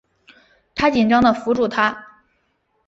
[0.73, 2.23] 她紧张的扶住她